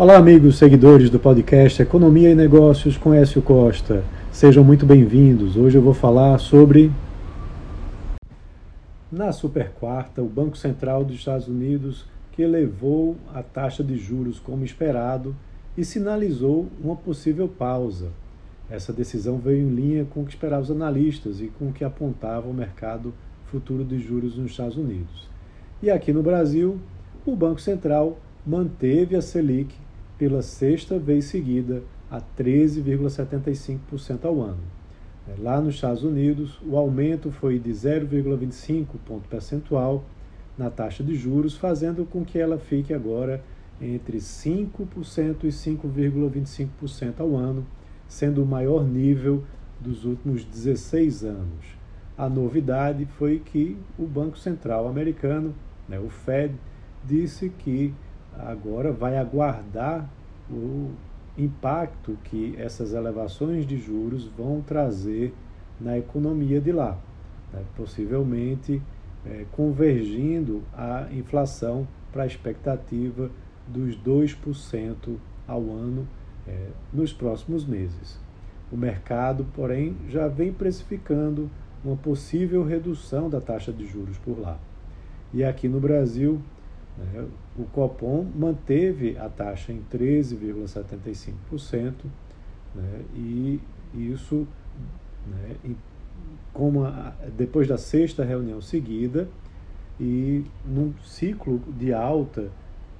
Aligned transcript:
Olá, 0.00 0.16
amigos 0.16 0.56
seguidores 0.56 1.10
do 1.10 1.18
podcast 1.18 1.82
Economia 1.82 2.30
e 2.30 2.34
Negócios 2.34 2.96
com 2.96 3.12
Écio 3.12 3.42
Costa. 3.42 4.02
Sejam 4.32 4.64
muito 4.64 4.86
bem-vindos. 4.86 5.58
Hoje 5.58 5.76
eu 5.76 5.82
vou 5.82 5.92
falar 5.92 6.38
sobre. 6.38 6.90
Na 9.12 9.30
super 9.30 9.72
quarta, 9.72 10.22
o 10.22 10.26
Banco 10.26 10.56
Central 10.56 11.04
dos 11.04 11.16
Estados 11.16 11.48
Unidos 11.48 12.06
que 12.32 12.40
elevou 12.40 13.14
a 13.34 13.42
taxa 13.42 13.84
de 13.84 13.98
juros 13.98 14.40
como 14.40 14.64
esperado 14.64 15.36
e 15.76 15.84
sinalizou 15.84 16.66
uma 16.82 16.96
possível 16.96 17.46
pausa. 17.46 18.08
Essa 18.70 18.94
decisão 18.94 19.36
veio 19.36 19.68
em 19.68 19.74
linha 19.74 20.06
com 20.06 20.22
o 20.22 20.24
que 20.24 20.30
esperavam 20.30 20.62
os 20.62 20.70
analistas 20.70 21.42
e 21.42 21.48
com 21.48 21.66
o 21.66 21.72
que 21.74 21.84
apontava 21.84 22.48
o 22.48 22.54
mercado 22.54 23.12
futuro 23.44 23.84
de 23.84 23.98
juros 23.98 24.34
nos 24.38 24.52
Estados 24.52 24.78
Unidos. 24.78 25.28
E 25.82 25.90
aqui 25.90 26.10
no 26.10 26.22
Brasil, 26.22 26.78
o 27.26 27.36
Banco 27.36 27.60
Central 27.60 28.16
manteve 28.46 29.14
a 29.14 29.20
Selic 29.20 29.74
pela 30.20 30.42
sexta 30.42 30.98
vez 30.98 31.24
seguida 31.24 31.82
a 32.10 32.20
13,75% 32.20 34.26
ao 34.26 34.42
ano. 34.42 34.60
Lá 35.38 35.58
nos 35.62 35.76
Estados 35.76 36.04
Unidos, 36.04 36.60
o 36.62 36.76
aumento 36.76 37.32
foi 37.32 37.58
de 37.58 37.70
0,25 37.70 38.86
ponto 39.06 39.26
percentual 39.30 40.04
na 40.58 40.68
taxa 40.68 41.02
de 41.02 41.14
juros, 41.14 41.56
fazendo 41.56 42.04
com 42.04 42.22
que 42.22 42.38
ela 42.38 42.58
fique 42.58 42.92
agora 42.92 43.42
entre 43.80 44.18
5% 44.18 45.44
e 45.44 45.48
5,25% 45.48 47.20
ao 47.20 47.34
ano, 47.34 47.64
sendo 48.06 48.42
o 48.42 48.46
maior 48.46 48.84
nível 48.84 49.42
dos 49.80 50.04
últimos 50.04 50.44
16 50.44 51.24
anos. 51.24 51.64
A 52.18 52.28
novidade 52.28 53.06
foi 53.16 53.38
que 53.38 53.74
o 53.98 54.04
Banco 54.04 54.36
Central 54.36 54.86
americano, 54.86 55.54
né, 55.88 55.98
o 55.98 56.10
Fed, 56.10 56.52
disse 57.02 57.48
que 57.48 57.94
agora 58.38 58.92
vai 58.92 59.16
aguardar 59.16 60.08
o 60.50 60.90
impacto 61.36 62.16
que 62.24 62.54
essas 62.58 62.92
elevações 62.92 63.66
de 63.66 63.78
juros 63.78 64.24
vão 64.24 64.60
trazer 64.60 65.34
na 65.80 65.96
economia 65.98 66.60
de 66.60 66.72
lá, 66.72 66.98
né? 67.52 67.62
possivelmente 67.76 68.82
é, 69.24 69.44
convergindo 69.52 70.62
a 70.74 71.06
inflação 71.12 71.86
para 72.12 72.24
a 72.24 72.26
expectativa 72.26 73.30
dos 73.66 73.96
2% 73.96 75.16
ao 75.46 75.60
ano 75.70 76.06
é, 76.46 76.68
nos 76.92 77.12
próximos 77.12 77.64
meses. 77.64 78.18
O 78.70 78.76
mercado, 78.76 79.46
porém, 79.54 79.96
já 80.08 80.28
vem 80.28 80.52
precificando 80.52 81.50
uma 81.84 81.96
possível 81.96 82.64
redução 82.64 83.28
da 83.28 83.40
taxa 83.40 83.72
de 83.72 83.86
juros 83.86 84.18
por 84.18 84.38
lá. 84.38 84.58
E 85.32 85.42
aqui 85.42 85.68
no 85.68 85.80
Brasil, 85.80 86.40
né, 86.98 87.26
o 87.58 87.64
Copom 87.64 88.26
manteve 88.34 89.16
a 89.18 89.28
taxa 89.28 89.72
em 89.72 89.82
13,75%, 89.92 91.94
né, 92.74 93.02
e 93.14 93.60
isso, 93.94 94.46
né, 95.26 95.56
como 96.52 96.84
a, 96.84 97.14
depois 97.36 97.68
da 97.68 97.78
sexta 97.78 98.24
reunião 98.24 98.60
seguida, 98.60 99.28
e 99.98 100.44
num 100.64 100.94
ciclo 101.04 101.60
de 101.78 101.92
alta 101.92 102.50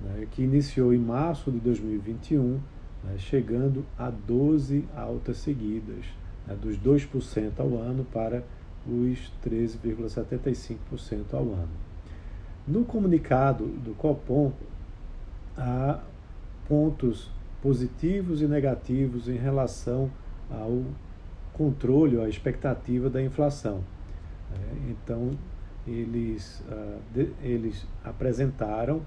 né, 0.01 0.27
que 0.31 0.43
iniciou 0.43 0.95
em 0.95 0.99
março 0.99 1.51
de 1.51 1.59
2021, 1.59 2.61
né, 3.05 3.19
chegando 3.19 3.85
a 3.99 4.11
12 4.11 4.85
altas 4.95 5.39
seguidas, 5.39 6.05
né, 6.47 6.57
dos 6.61 6.79
2% 6.79 7.59
ao 7.59 7.79
ano 7.79 8.05
para 8.05 8.45
os 8.87 9.33
13,75% 9.45 11.33
ao 11.33 11.43
ano. 11.43 11.90
No 12.67 12.85
comunicado 12.85 13.67
do 13.67 13.95
Copom, 13.95 14.53
há 15.57 16.01
pontos 16.69 17.31
positivos 17.63 18.41
e 18.43 18.47
negativos 18.47 19.29
em 19.29 19.37
relação 19.37 20.11
ao 20.51 20.83
controle, 21.53 22.21
à 22.21 22.29
expectativa 22.29 23.11
da 23.11 23.21
inflação. 23.23 23.83
É, 24.53 24.91
então, 24.91 25.31
eles, 25.87 26.63
ah, 26.71 26.99
eles 27.43 27.87
apresentaram 28.05 29.03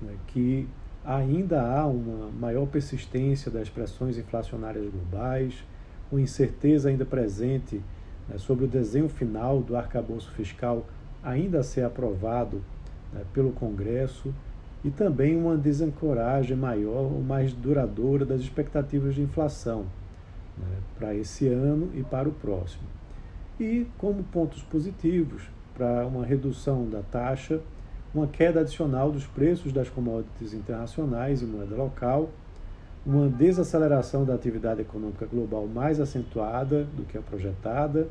né, 0.00 0.14
que 0.28 0.68
ainda 1.04 1.62
há 1.62 1.86
uma 1.86 2.30
maior 2.30 2.66
persistência 2.66 3.50
das 3.50 3.68
pressões 3.68 4.18
inflacionárias 4.18 4.88
globais, 4.90 5.64
uma 6.10 6.20
incerteza 6.20 6.88
ainda 6.88 7.04
presente 7.04 7.80
né, 8.28 8.38
sobre 8.38 8.64
o 8.64 8.68
desenho 8.68 9.08
final 9.08 9.60
do 9.60 9.76
arcabouço 9.76 10.30
fiscal 10.32 10.86
ainda 11.22 11.60
a 11.60 11.62
ser 11.62 11.84
aprovado 11.84 12.62
né, 13.12 13.22
pelo 13.32 13.52
Congresso 13.52 14.32
e 14.84 14.90
também 14.90 15.36
uma 15.36 15.56
desancoragem 15.56 16.56
maior 16.56 17.12
ou 17.12 17.20
mais 17.20 17.52
duradoura 17.52 18.24
das 18.24 18.40
expectativas 18.40 19.14
de 19.14 19.22
inflação 19.22 19.86
né, 20.56 20.76
para 20.96 21.14
esse 21.14 21.48
ano 21.48 21.90
e 21.94 22.02
para 22.02 22.28
o 22.28 22.32
próximo. 22.32 22.84
E 23.58 23.86
como 23.98 24.22
pontos 24.24 24.62
positivos 24.62 25.42
para 25.74 26.06
uma 26.06 26.24
redução 26.24 26.88
da 26.88 27.02
taxa, 27.02 27.60
uma 28.14 28.26
queda 28.26 28.60
adicional 28.60 29.10
dos 29.10 29.26
preços 29.26 29.72
das 29.72 29.88
commodities 29.88 30.54
internacionais 30.54 31.42
em 31.42 31.46
moeda 31.46 31.74
local, 31.74 32.30
uma 33.04 33.28
desaceleração 33.28 34.24
da 34.24 34.34
atividade 34.34 34.80
econômica 34.80 35.26
global 35.26 35.66
mais 35.66 36.00
acentuada 36.00 36.84
do 36.96 37.04
que 37.04 37.16
a 37.16 37.22
projetada 37.22 38.08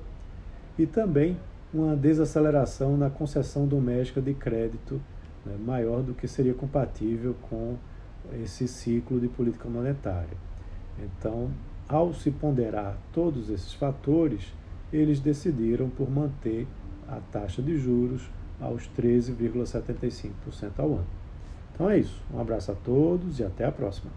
e 0.77 0.85
também 0.85 1.37
uma 1.73 1.95
desaceleração 1.95 2.95
na 2.95 3.09
concessão 3.09 3.67
doméstica 3.67 4.21
de 4.21 4.33
crédito 4.33 5.01
né, 5.45 5.55
maior 5.65 6.01
do 6.01 6.13
que 6.13 6.27
seria 6.27 6.53
compatível 6.53 7.35
com 7.49 7.75
esse 8.41 8.67
ciclo 8.67 9.19
de 9.19 9.27
política 9.27 9.69
monetária. 9.69 10.37
Então, 10.99 11.49
ao 11.87 12.13
se 12.13 12.31
ponderar 12.31 12.97
todos 13.13 13.49
esses 13.49 13.73
fatores, 13.73 14.53
eles 14.91 15.19
decidiram 15.19 15.89
por 15.89 16.09
manter 16.09 16.67
a 17.07 17.19
taxa 17.31 17.61
de 17.61 17.77
juros 17.77 18.29
aos 18.59 18.89
13,75% 18.97 20.31
ao 20.77 20.93
ano. 20.93 21.07
Então 21.73 21.89
é 21.89 21.99
isso. 21.99 22.21
Um 22.33 22.39
abraço 22.39 22.71
a 22.71 22.75
todos 22.75 23.39
e 23.39 23.43
até 23.43 23.65
a 23.65 23.71
próxima. 23.71 24.11